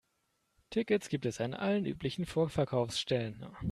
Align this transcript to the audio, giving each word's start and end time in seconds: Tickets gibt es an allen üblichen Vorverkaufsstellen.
Tickets 0.71 1.09
gibt 1.09 1.27
es 1.27 1.39
an 1.39 1.53
allen 1.53 1.85
üblichen 1.85 2.25
Vorverkaufsstellen. 2.25 3.55